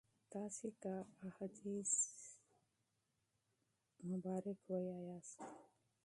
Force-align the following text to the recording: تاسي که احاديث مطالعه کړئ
تاسي 0.31 0.69
که 0.81 0.93
احاديث 1.27 1.91
مطالعه 4.09 4.53
کړئ 4.63 4.89